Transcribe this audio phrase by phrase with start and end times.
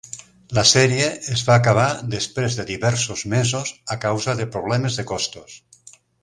[0.57, 5.61] La sèrie es va acabar després de diversos mesos a causa de problemes de costos.